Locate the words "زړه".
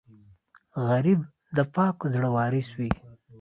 2.13-2.29